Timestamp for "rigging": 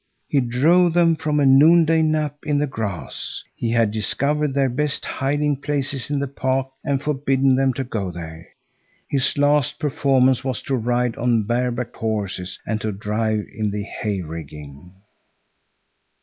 14.23-14.91